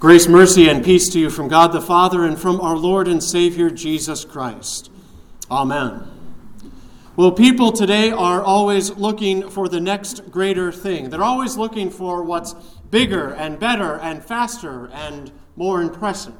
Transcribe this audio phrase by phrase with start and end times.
[0.00, 3.22] Grace, mercy, and peace to you from God the Father and from our Lord and
[3.22, 4.90] Savior Jesus Christ.
[5.50, 6.06] Amen.
[7.16, 11.08] Well, people today are always looking for the next greater thing.
[11.08, 12.54] They're always looking for what's
[12.90, 16.34] bigger and better and faster and more impressive.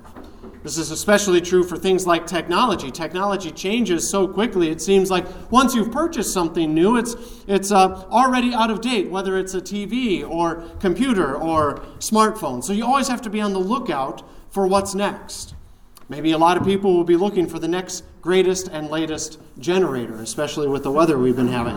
[0.64, 2.90] This is especially true for things like technology.
[2.90, 7.14] Technology changes so quickly, it seems like once you've purchased something new, it's,
[7.46, 12.64] it's uh, already out of date, whether it's a TV or computer or smartphone.
[12.64, 15.54] So you always have to be on the lookout for what's next.
[16.08, 20.16] Maybe a lot of people will be looking for the next greatest and latest generator,
[20.16, 21.76] especially with the weather we've been having.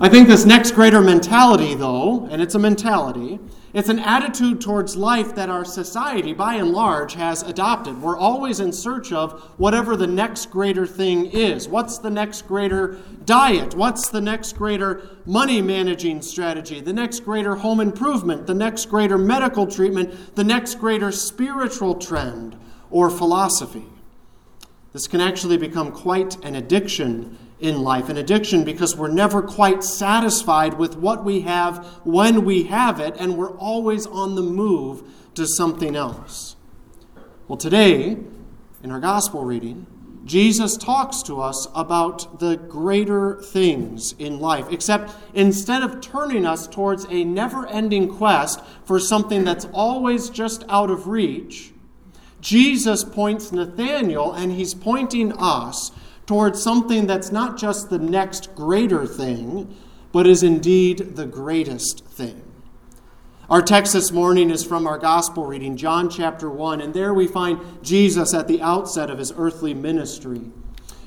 [0.00, 3.38] I think this next greater mentality, though, and it's a mentality,
[3.74, 8.00] it's an attitude towards life that our society, by and large, has adopted.
[8.00, 11.68] We're always in search of whatever the next greater thing is.
[11.68, 13.74] What's the next greater diet?
[13.74, 16.80] What's the next greater money managing strategy?
[16.80, 18.46] The next greater home improvement?
[18.46, 20.34] The next greater medical treatment?
[20.34, 22.58] The next greater spiritual trend
[22.90, 23.84] or philosophy?
[24.94, 29.82] This can actually become quite an addiction in life, and addiction because we're never quite
[29.82, 35.02] satisfied with what we have when we have it, and we're always on the move
[35.34, 36.56] to something else.
[37.48, 38.16] Well, today,
[38.82, 39.86] in our gospel reading,
[40.24, 46.66] Jesus talks to us about the greater things in life, except instead of turning us
[46.66, 51.72] towards a never ending quest for something that's always just out of reach,
[52.40, 55.90] Jesus points Nathanael and he's pointing us
[56.28, 59.74] towards something that's not just the next greater thing,
[60.12, 62.42] but is indeed the greatest thing.
[63.48, 67.26] Our text this morning is from our gospel reading, John chapter 1, and there we
[67.26, 70.42] find Jesus at the outset of his earthly ministry.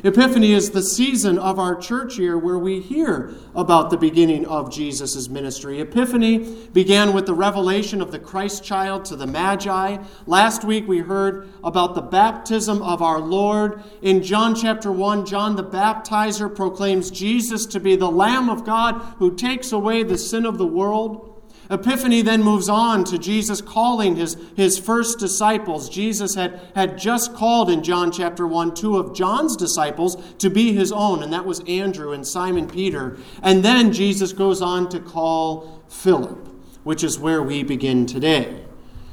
[0.04, 4.72] Epiphany is the season of our church year where we hear about the beginning of
[4.72, 5.80] Jesus' ministry.
[5.80, 6.40] Epiphany
[6.74, 9.98] began with the revelation of the Christ child to the Magi.
[10.26, 13.84] Last week we heard about the baptism of our Lord.
[14.02, 18.96] In John chapter 1, John the baptizer proclaims Jesus to be the Lamb of God
[19.20, 21.41] who takes away the sin of the world.
[21.72, 25.90] Epiphany then moves on to Jesus calling his, his first disciples.
[25.90, 30.74] Jesus had, had just called in John chapter 1 two of John's disciples to be
[30.74, 33.18] his own, and that was Andrew and Simon Peter.
[33.42, 36.46] And then Jesus goes on to call Philip,
[36.84, 38.66] which is where we begin today.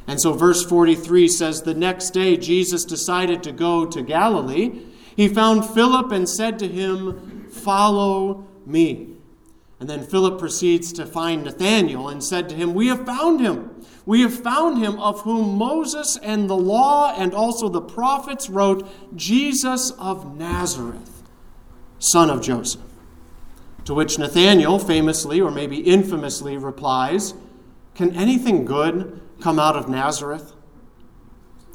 [0.08, 4.80] And so, verse 43 says, The next day Jesus decided to go to Galilee.
[5.14, 9.17] He found Philip and said to him, Follow me.
[9.80, 13.84] And then Philip proceeds to find Nathanael and said to him, We have found him.
[14.04, 18.88] We have found him of whom Moses and the law and also the prophets wrote,
[19.14, 21.22] Jesus of Nazareth,
[21.98, 22.82] son of Joseph.
[23.84, 27.34] To which Nathanael famously, or maybe infamously, replies,
[27.94, 30.52] Can anything good come out of Nazareth?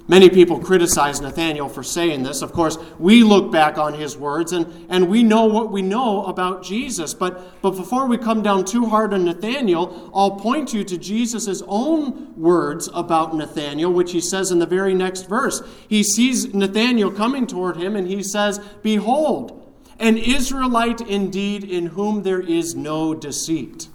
[0.05, 2.41] Many people criticize Nathanael for saying this.
[2.41, 6.25] Of course, we look back on his words and, and we know what we know
[6.25, 7.13] about Jesus.
[7.13, 11.63] But, but before we come down too hard on Nathanael, I'll point you to Jesus'
[11.67, 15.61] own words about Nathanael, which he says in the very next verse.
[15.87, 22.23] He sees Nathanael coming toward him and he says, Behold, an Israelite indeed in whom
[22.23, 23.87] there is no deceit.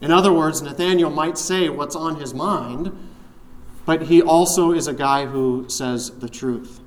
[0.00, 2.96] In other words, Nathanael might say what's on his mind
[3.84, 6.80] but he also is a guy who says the truth.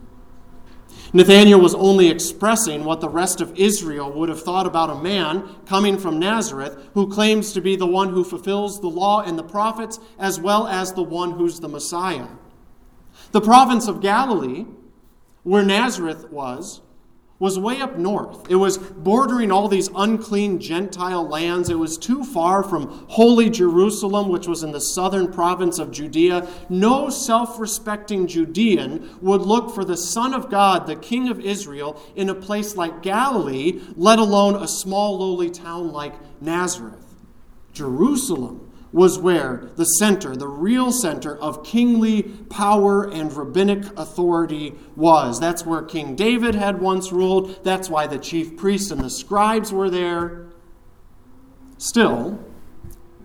[1.13, 5.47] Nathanael was only expressing what the rest of Israel would have thought about a man
[5.65, 9.43] coming from Nazareth who claims to be the one who fulfills the law and the
[9.43, 12.27] prophets, as well as the one who's the Messiah.
[13.31, 14.65] The province of Galilee,
[15.43, 16.81] where Nazareth was,
[17.39, 18.49] was way up north.
[18.49, 21.69] It was bordering all these unclean Gentile lands.
[21.69, 26.47] It was too far from holy Jerusalem, which was in the southern province of Judea.
[26.69, 32.01] No self respecting Judean would look for the Son of God, the King of Israel,
[32.15, 37.03] in a place like Galilee, let alone a small, lowly town like Nazareth.
[37.73, 45.39] Jerusalem was where the center, the real center of kingly power and rabbinic authority was.
[45.39, 47.63] That's where King David had once ruled.
[47.63, 50.47] That's why the chief priests and the scribes were there.
[51.77, 52.43] Still,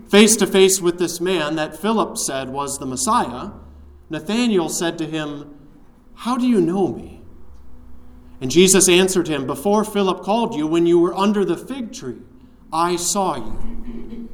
[0.08, 3.52] face to face with this man that Philip said was the Messiah,
[4.10, 5.58] Nathanael said to him,
[6.14, 7.22] How do you know me?
[8.42, 12.18] And Jesus answered him, Before Philip called you, when you were under the fig tree,
[12.72, 14.28] I saw you.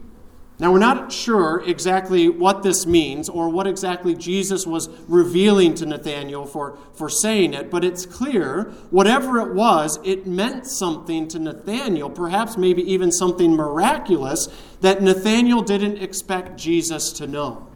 [0.61, 5.87] Now, we're not sure exactly what this means or what exactly Jesus was revealing to
[5.87, 11.39] Nathanael for, for saying it, but it's clear, whatever it was, it meant something to
[11.39, 14.49] Nathanael, perhaps maybe even something miraculous
[14.81, 17.69] that Nathanael didn't expect Jesus to know.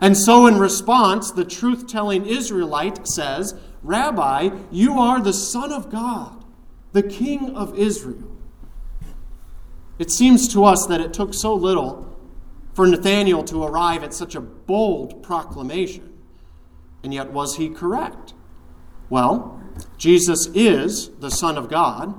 [0.00, 3.54] And so, in response, the truth telling Israelite says,
[3.84, 6.44] Rabbi, you are the Son of God,
[6.90, 8.36] the King of Israel.
[10.00, 12.10] It seems to us that it took so little
[12.74, 16.12] for Nathanael to arrive at such a bold proclamation.
[17.02, 18.34] And yet, was he correct?
[19.08, 19.62] Well,
[19.96, 22.14] Jesus is the Son of God,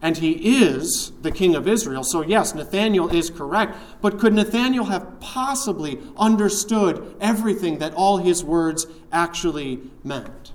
[0.00, 2.04] and he is the King of Israel.
[2.04, 3.76] So, yes, Nathanael is correct.
[4.00, 10.52] But could Nathanael have possibly understood everything that all his words actually meant?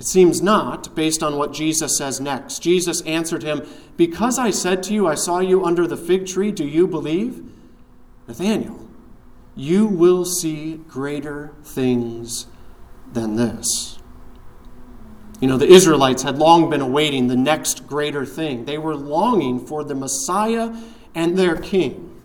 [0.00, 2.58] It seems not, based on what Jesus says next.
[2.58, 3.66] Jesus answered him,
[3.96, 7.53] Because I said to you, I saw you under the fig tree, do you believe?
[8.26, 8.88] Nathanael,
[9.54, 12.46] you will see greater things
[13.12, 13.98] than this.
[15.40, 18.64] You know, the Israelites had long been awaiting the next greater thing.
[18.64, 20.74] They were longing for the Messiah
[21.14, 22.22] and their king.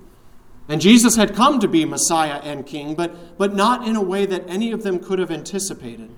[0.68, 4.26] And Jesus had come to be Messiah and king, but, but not in a way
[4.28, 6.12] that any of them could have anticipated.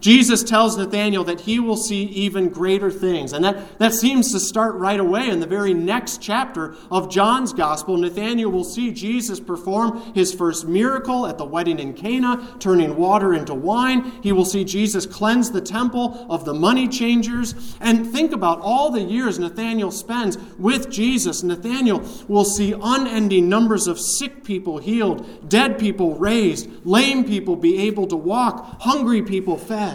[0.00, 3.32] Jesus tells Nathanael that he will see even greater things.
[3.32, 7.52] And that, that seems to start right away in the very next chapter of John's
[7.52, 7.96] gospel.
[7.96, 13.34] Nathanael will see Jesus perform his first miracle at the wedding in Cana, turning water
[13.34, 14.12] into wine.
[14.22, 17.76] He will see Jesus cleanse the temple of the money changers.
[17.80, 21.42] And think about all the years Nathanael spends with Jesus.
[21.42, 27.86] Nathanael will see unending numbers of sick people healed, dead people raised, lame people be
[27.86, 29.89] able to walk, hungry people fed.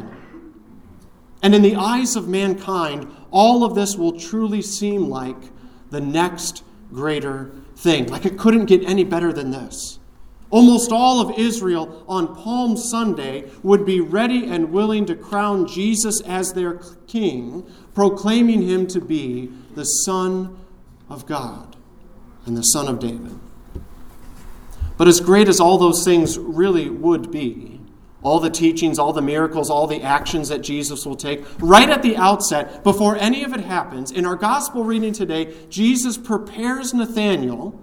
[1.45, 5.37] And in the eyes of mankind, all of this will truly seem like
[5.91, 8.07] the next greater thing.
[8.07, 9.99] Like it couldn't get any better than this.
[10.49, 16.19] Almost all of Israel on Palm Sunday would be ready and willing to crown Jesus
[16.21, 20.57] as their king, proclaiming him to be the Son
[21.09, 21.75] of God
[22.47, 23.37] and the Son of David.
[24.97, 27.74] But as great as all those things really would be,
[28.25, 31.45] all the teachings, all the miracles, all the actions that Jesus will take.
[31.59, 36.17] Right at the outset, before any of it happens, in our gospel reading today, Jesus
[36.17, 37.79] prepares Nathanael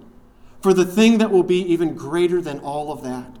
[0.61, 3.37] for the thing that will be even greater than all of that.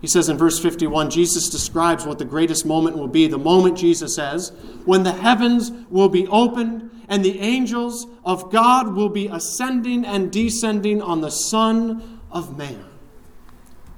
[0.00, 3.28] He says in verse 51, Jesus describes what the greatest moment will be.
[3.28, 4.50] The moment, Jesus says,
[4.84, 10.32] when the heavens will be opened and the angels of God will be ascending and
[10.32, 12.84] descending on the Son of Man.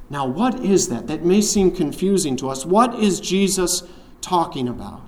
[0.08, 1.06] Now, what is that?
[1.08, 2.64] That may seem confusing to us.
[2.64, 3.82] What is Jesus
[4.20, 5.02] talking about?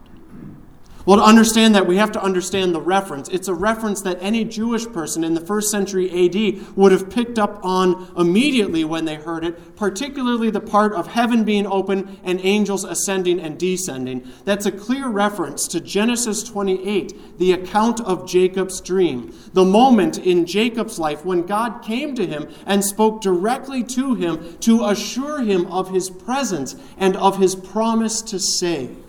[1.09, 3.31] Well, to understand that, we have to understand the reference.
[3.31, 7.39] It's a reference that any Jewish person in the first century AD would have picked
[7.39, 12.39] up on immediately when they heard it, particularly the part of heaven being open and
[12.43, 14.31] angels ascending and descending.
[14.45, 20.45] That's a clear reference to Genesis 28, the account of Jacob's dream, the moment in
[20.45, 25.65] Jacob's life when God came to him and spoke directly to him to assure him
[25.69, 29.08] of his presence and of his promise to save.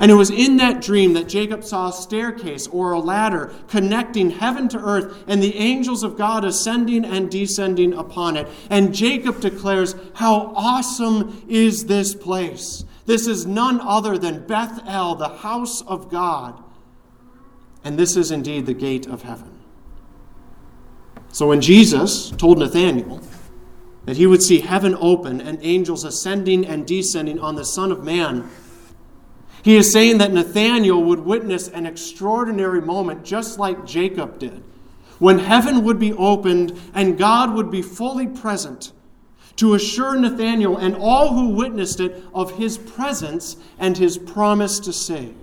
[0.00, 4.30] And it was in that dream that Jacob saw a staircase or a ladder connecting
[4.30, 8.48] heaven to earth and the angels of God ascending and descending upon it.
[8.70, 12.86] And Jacob declares, How awesome is this place!
[13.04, 16.62] This is none other than Bethel, the house of God.
[17.84, 19.58] And this is indeed the gate of heaven.
[21.30, 23.20] So when Jesus told Nathanael
[24.06, 28.02] that he would see heaven open and angels ascending and descending on the Son of
[28.02, 28.48] Man,
[29.62, 34.62] he is saying that Nathanael would witness an extraordinary moment just like Jacob did,
[35.18, 38.92] when heaven would be opened and God would be fully present
[39.56, 44.92] to assure Nathanael and all who witnessed it of his presence and his promise to
[44.92, 45.36] save.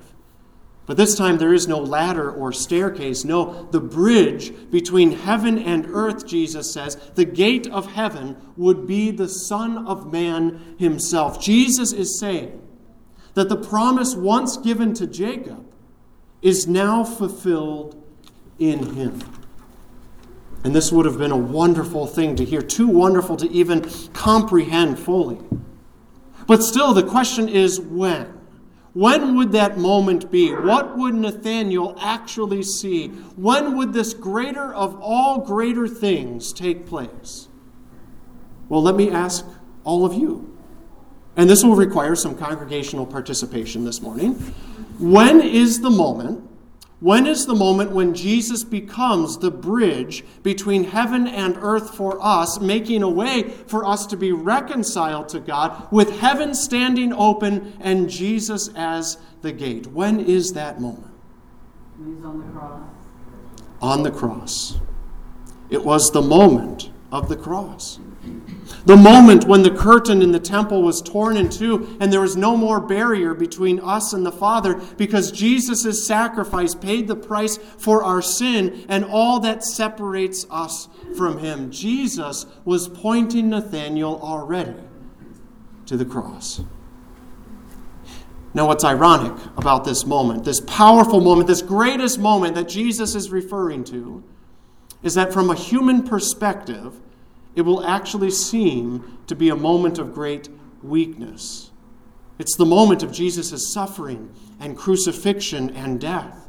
[0.87, 3.25] But this time there is no ladder or staircase.
[3.25, 9.11] No, the bridge between heaven and earth, Jesus says, the gate of heaven would be
[9.11, 11.41] the Son of Man himself.
[11.41, 12.66] Jesus is saying,
[13.37, 15.63] that the promise once given to Jacob
[16.41, 18.03] is now fulfilled
[18.57, 19.21] in him.
[20.63, 24.97] And this would have been a wonderful thing to hear, too wonderful to even comprehend
[24.97, 25.37] fully.
[26.47, 28.25] But still, the question is when?
[28.93, 30.51] When would that moment be?
[30.51, 33.09] What would Nathanael actually see?
[33.35, 37.49] When would this greater of all greater things take place?
[38.67, 39.45] Well, let me ask
[39.83, 40.56] all of you.
[41.37, 44.33] And this will require some congregational participation this morning.
[44.99, 46.43] When is the moment?
[46.99, 52.59] When is the moment when Jesus becomes the bridge between heaven and earth for us,
[52.59, 58.09] making a way for us to be reconciled to God, with heaven standing open and
[58.09, 59.85] Jesus as the gate?
[59.85, 61.13] When is that moment?
[61.99, 62.81] He's on the cross.
[63.79, 64.79] On the cross.
[65.69, 67.99] It was the moment of the cross.
[68.85, 72.37] The moment when the curtain in the temple was torn in two and there was
[72.37, 78.01] no more barrier between us and the Father because Jesus' sacrifice paid the price for
[78.03, 81.69] our sin and all that separates us from Him.
[81.69, 84.79] Jesus was pointing Nathanael already
[85.85, 86.61] to the cross.
[88.53, 93.29] Now, what's ironic about this moment, this powerful moment, this greatest moment that Jesus is
[93.29, 94.23] referring to,
[95.03, 96.99] is that from a human perspective,
[97.57, 100.47] it will actually seem to be a moment of great
[100.83, 101.71] weakness.
[102.37, 106.47] It's the moment of Jesus' suffering and crucifixion and death.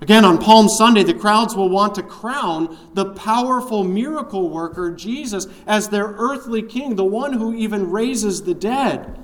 [0.00, 5.46] Again, on Palm Sunday, the crowds will want to crown the powerful miracle worker, Jesus,
[5.66, 9.18] as their earthly king, the one who even raises the dead.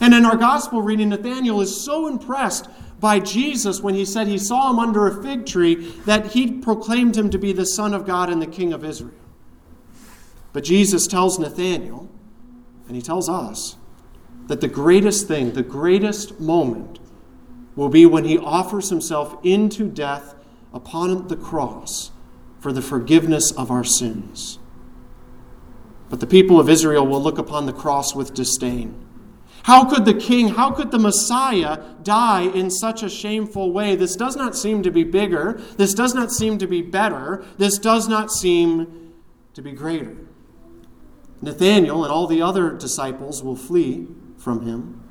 [0.00, 4.38] And in our gospel reading, Nathanael is so impressed by Jesus when he said he
[4.38, 8.06] saw him under a fig tree that he proclaimed him to be the Son of
[8.06, 9.14] God and the King of Israel.
[10.52, 12.08] But Jesus tells Nathanael,
[12.86, 13.76] and he tells us,
[14.48, 16.98] that the greatest thing, the greatest moment,
[17.76, 20.34] will be when he offers himself into death
[20.72, 22.10] upon the cross
[22.58, 24.58] for the forgiveness of our sins.
[26.08, 28.94] But the people of Israel will look upon the cross with disdain.
[29.62, 33.94] How could the king, how could the Messiah die in such a shameful way?
[33.94, 35.60] This does not seem to be bigger.
[35.76, 37.44] This does not seem to be better.
[37.56, 39.12] This does not seem
[39.54, 40.16] to be greater.
[41.42, 44.06] Nathanael and all the other disciples will flee
[44.36, 45.02] from him.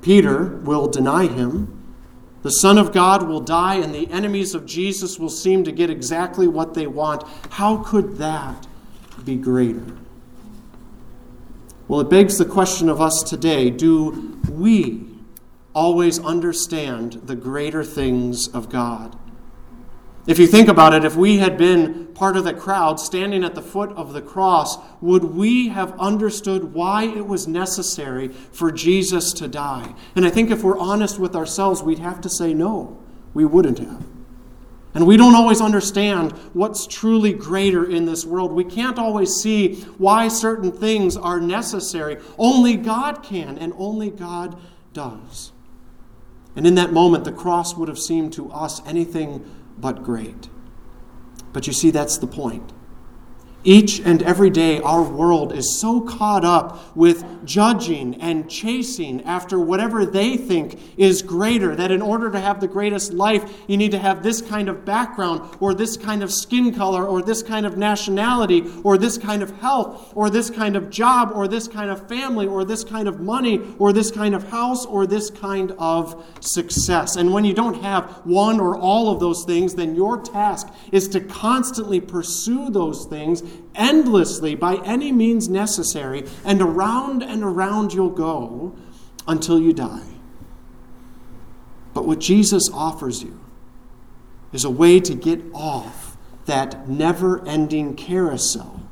[0.00, 1.78] Peter will deny him.
[2.42, 5.90] The Son of God will die, and the enemies of Jesus will seem to get
[5.90, 7.22] exactly what they want.
[7.50, 8.66] How could that
[9.24, 9.96] be greater?
[11.86, 15.06] Well, it begs the question of us today do we
[15.74, 19.16] always understand the greater things of God?
[20.24, 23.56] If you think about it, if we had been part of the crowd standing at
[23.56, 29.32] the foot of the cross, would we have understood why it was necessary for Jesus
[29.32, 29.94] to die?
[30.14, 33.02] And I think if we're honest with ourselves, we'd have to say no,
[33.34, 34.06] we wouldn't have.
[34.94, 38.52] And we don't always understand what's truly greater in this world.
[38.52, 42.18] We can't always see why certain things are necessary.
[42.38, 44.56] Only God can, and only God
[44.92, 45.50] does.
[46.54, 49.44] And in that moment, the cross would have seemed to us anything
[49.78, 50.48] but great.
[51.52, 52.72] But you see, that's the point.
[53.64, 59.58] Each and every day, our world is so caught up with judging and chasing after
[59.58, 63.92] whatever they think is greater that in order to have the greatest life, you need
[63.92, 67.64] to have this kind of background, or this kind of skin color, or this kind
[67.64, 71.90] of nationality, or this kind of health, or this kind of job, or this kind
[71.90, 75.72] of family, or this kind of money, or this kind of house, or this kind
[75.78, 77.14] of success.
[77.14, 81.06] And when you don't have one or all of those things, then your task is
[81.08, 83.42] to constantly pursue those things
[83.74, 88.74] endlessly by any means necessary, and around and around you'll go
[89.26, 90.06] until you die.
[91.94, 93.38] But what Jesus offers you
[94.52, 96.16] is a way to get off
[96.46, 98.82] that never ending carousel,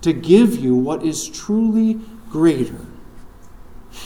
[0.00, 2.86] to give you what is truly greater.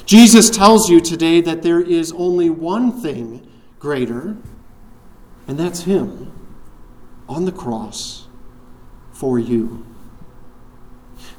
[0.06, 3.46] Jesus tells you today that there is only one thing
[3.78, 4.36] greater,
[5.46, 6.32] and that's Him
[7.28, 8.26] on the cross
[9.22, 9.86] for you.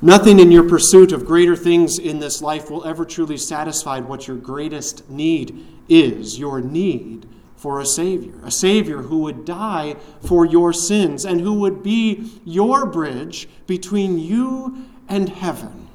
[0.01, 4.25] Nothing in your pursuit of greater things in this life will ever truly satisfy what
[4.25, 8.35] your greatest need is your need for a Savior.
[8.45, 14.17] A Savior who would die for your sins and who would be your bridge between
[14.17, 15.89] you and heaven.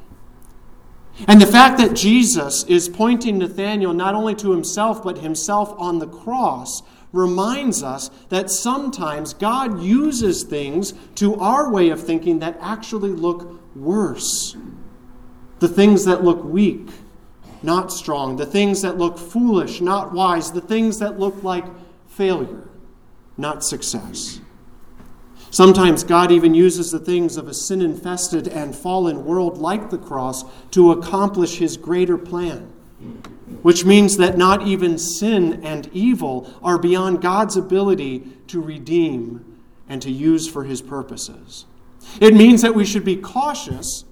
[1.26, 6.00] And the fact that Jesus is pointing Nathanael not only to himself, but himself on
[6.00, 12.58] the cross reminds us that sometimes God uses things to our way of thinking that
[12.60, 14.56] actually look worse.
[15.60, 16.88] The things that look weak,
[17.62, 18.36] not strong.
[18.36, 20.52] The things that look foolish, not wise.
[20.52, 21.64] The things that look like
[22.08, 22.68] failure,
[23.36, 24.40] not success.
[25.50, 29.98] Sometimes God even uses the things of a sin infested and fallen world like the
[29.98, 32.70] cross to accomplish his greater plan,
[33.62, 40.00] which means that not even sin and evil are beyond God's ability to redeem and
[40.02, 41.66] to use for his purposes.
[42.20, 44.04] It means that we should be cautious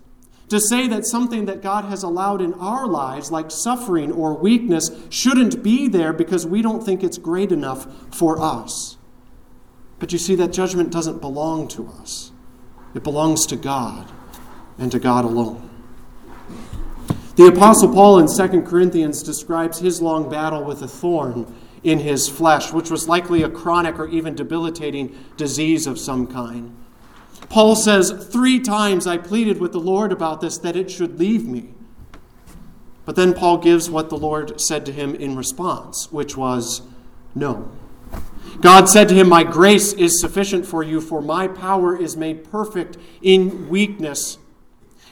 [0.49, 4.91] to say that something that God has allowed in our lives, like suffering or weakness,
[5.11, 8.97] shouldn't be there because we don't think it's great enough for us.
[9.99, 12.31] But you see, that judgment doesn't belong to us,
[12.95, 14.11] it belongs to God
[14.79, 15.69] and to God alone.
[17.37, 22.31] The Apostle Paul in 2 Corinthians describes his long battle with a thorn in his
[22.31, 26.75] flesh, which was likely a chronic or even debilitating disease of some kind.
[27.51, 31.47] Paul says, Three times I pleaded with the Lord about this, that it should leave
[31.47, 31.75] me.
[33.05, 36.83] But then Paul gives what the Lord said to him in response, which was,
[37.35, 37.71] No.
[38.63, 42.51] God said to him, My grace is sufficient for you, for my power is made
[42.51, 44.39] perfect in weakness.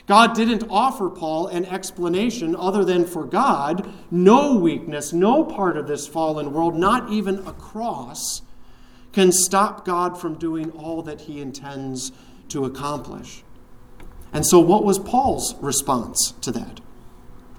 [0.07, 5.87] God didn't offer Paul an explanation other than for God, no weakness, no part of
[5.87, 8.43] this fallen world, not even a cross,
[9.13, 12.13] can stop God from doing all that he intends
[12.49, 13.43] to accomplish.
[14.33, 16.81] And so, what was Paul's response to that?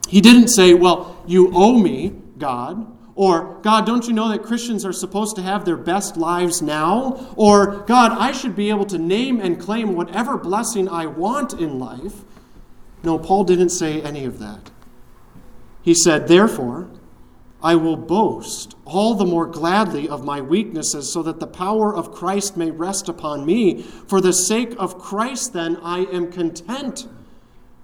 [0.07, 2.91] He didn't say, Well, you owe me, God.
[3.15, 7.33] Or, God, don't you know that Christians are supposed to have their best lives now?
[7.37, 11.79] Or, God, I should be able to name and claim whatever blessing I want in
[11.79, 12.25] life.
[13.05, 14.71] No, Paul didn't say any of that.
[15.83, 16.89] He said, Therefore,
[17.61, 22.11] I will boast all the more gladly of my weaknesses, so that the power of
[22.11, 23.83] Christ may rest upon me.
[23.83, 27.07] For the sake of Christ, then, I am content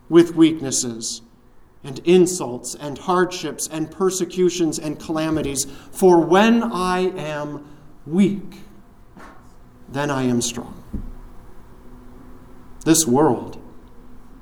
[0.09, 1.21] with weaknesses
[1.83, 5.65] and insults and hardships and persecutions and calamities.
[5.91, 7.67] For when I am
[8.07, 8.57] weak,
[9.87, 10.83] then I am strong.
[12.85, 13.60] This world,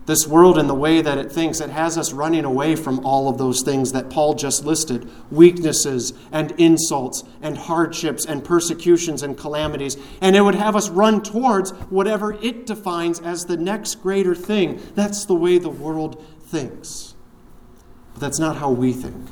[0.10, 3.30] this world and the way that it thinks, it has us running away from all
[3.30, 9.38] of those things that Paul just listed weaknesses and insults and hardships and persecutions and
[9.38, 9.98] calamities.
[10.20, 14.82] And it would have us run towards whatever it defines as the next greater thing.
[14.96, 17.14] That's the way the world thinks.
[18.14, 19.28] But that's not how we think.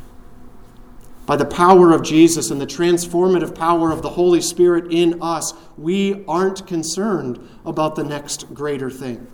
[1.26, 5.56] By the power of Jesus and the transformative power of the Holy Spirit in us,
[5.76, 9.28] we aren't concerned about the next greater thing.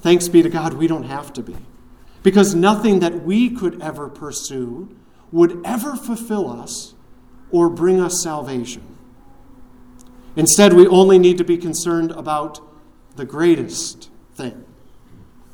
[0.00, 1.56] Thanks be to God, we don't have to be.
[2.22, 4.96] Because nothing that we could ever pursue
[5.30, 6.94] would ever fulfill us
[7.50, 8.96] or bring us salvation.
[10.36, 12.60] Instead, we only need to be concerned about
[13.16, 14.64] the greatest thing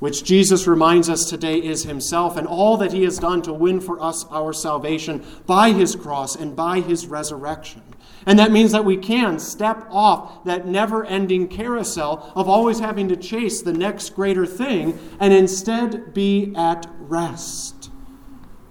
[0.04, 3.80] which Jesus reminds us today is himself and all that he has done to win
[3.80, 7.80] for us our salvation by his cross and by his resurrection.
[8.26, 13.08] And that means that we can step off that never ending carousel of always having
[13.08, 17.90] to chase the next greater thing and instead be at rest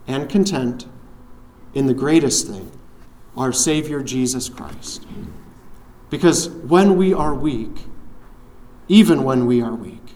[0.08, 0.88] and content
[1.74, 2.72] in the greatest thing,
[3.38, 5.06] our Savior Jesus Christ.
[6.10, 7.86] Because when we are weak,
[8.88, 10.16] even when we are weak,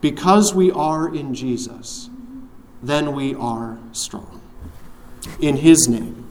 [0.00, 2.10] because we are in Jesus,
[2.82, 4.40] then we are strong.
[5.40, 6.26] In his name,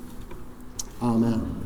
[1.01, 1.60] amen.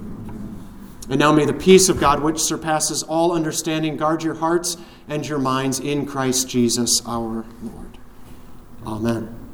[1.10, 5.28] And now may the peace of God, which surpasses all understanding, guard your hearts and
[5.28, 7.98] your minds in Christ Jesus our Lord.
[8.86, 9.45] Amen.